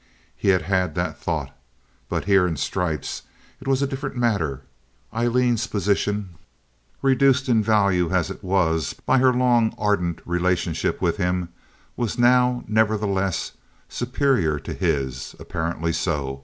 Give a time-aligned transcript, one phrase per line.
[0.35, 1.55] He had had that thought.
[2.09, 3.21] But here, in stripes,
[3.59, 4.63] it was a different matter.
[5.13, 6.29] Aileen's position,
[7.03, 11.49] reduced in value as it was by her long, ardent relationship with him,
[11.95, 13.51] was now, nevertheless,
[13.89, 16.39] superior to his—apparently so.